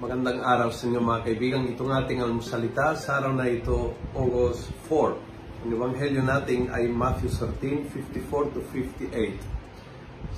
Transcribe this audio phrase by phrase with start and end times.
[0.00, 1.68] Magandang araw sa inyo mga kaibigan.
[1.76, 5.12] Itong ating almusalita sa araw na ito, August 4.
[5.60, 9.36] Ang ebanghelyo natin ay Matthew 13, 54 to 58.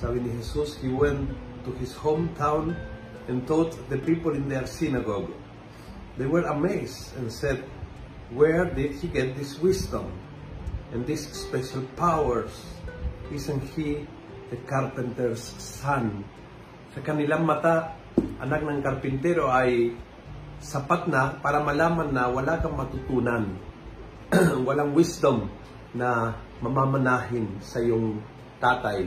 [0.03, 1.31] Sabi ni Jesus, He went
[1.63, 2.75] to His hometown
[3.31, 5.31] and taught the people in their synagogue.
[6.19, 7.63] They were amazed and said,
[8.35, 10.11] Where did He get this wisdom
[10.91, 12.51] and these special powers?
[13.31, 14.11] Isn't He
[14.51, 16.27] the carpenter's son?
[16.99, 18.02] Sa kanilang mata,
[18.43, 19.95] anak ng karpintero ay
[20.59, 23.55] sapat na para malaman na wala kang matutunan.
[24.67, 25.47] Walang wisdom
[25.95, 28.19] na mamamanahin sa iyong
[28.59, 29.07] tatay.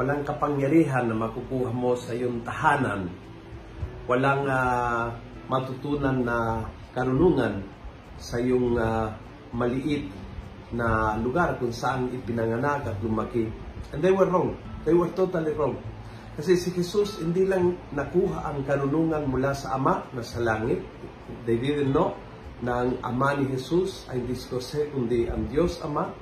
[0.00, 3.12] Walang kapangyarihan na makukuha mo sa iyong tahanan.
[4.08, 5.12] Walang uh,
[5.52, 6.64] matutunan na
[6.96, 7.60] karunungan
[8.16, 9.12] sa iyong uh,
[9.52, 10.08] maliit
[10.72, 13.48] na lugar kung saan ipinanganak at lumaki.
[13.92, 14.56] And they were wrong.
[14.88, 15.76] They were totally wrong.
[16.38, 20.78] Kasi si Jesus hindi lang nakuha ang karunungan mula sa Ama na sa langit.
[21.42, 22.14] They didn't know
[22.62, 26.14] na ang Ama ni Jesus ay hindi si Jose kundi ang Diyos Ama.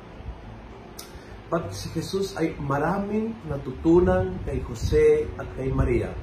[1.52, 6.16] But si Jesus ay maraming natutunan kay Jose at kay Maria.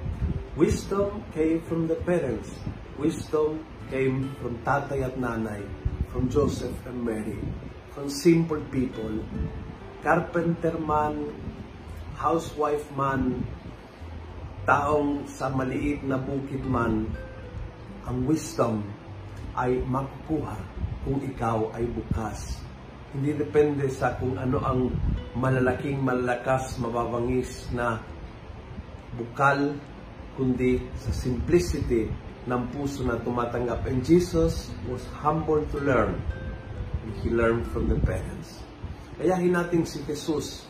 [0.57, 2.49] Wisdom came from the parents.
[2.97, 3.61] Wisdom
[3.93, 5.61] came from tatay at nanay,
[6.09, 7.37] from Joseph and Mary,
[7.93, 9.21] from simple people,
[10.05, 11.29] carpenter man,
[12.17, 13.41] housewife man,
[14.63, 17.07] taong sa maliit na bukid man,
[18.07, 18.83] ang wisdom
[19.59, 20.55] ay makukuha
[21.03, 22.63] kung ikaw ay bukas.
[23.13, 24.89] Hindi depende sa kung ano ang
[25.37, 28.01] malalaking, malalakas, mababangis na
[29.13, 29.77] bukal,
[30.33, 32.09] kundi sa simplicity
[32.49, 33.85] ng puso na tumatanggap.
[33.85, 36.17] And Jesus was humble to learn.
[37.05, 38.65] And He learned from the parents.
[39.19, 40.65] Kaya natin si Jesus,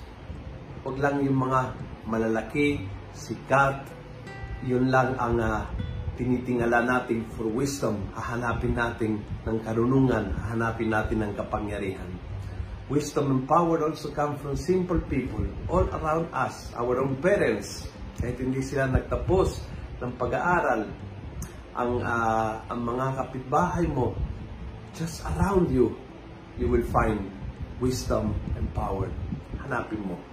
[0.83, 1.71] huwag lang yung mga
[2.07, 3.87] malalaki, sikat,
[4.63, 5.67] yun lang ang uh,
[6.15, 8.07] tinitingala natin for wisdom.
[8.15, 12.09] Hahanapin natin ng karunungan, hahanapin natin ng kapangyarihan.
[12.91, 17.87] Wisdom and power also come from simple people all around us, our own parents.
[18.19, 19.63] Kahit hindi sila nagtapos
[20.03, 20.91] ng pag-aaral,
[21.73, 24.13] ang, uh, ang mga kapitbahay mo,
[24.93, 25.97] just around you,
[26.61, 27.25] you will find
[27.81, 29.09] wisdom and power.
[29.65, 30.32] Hanapin mo.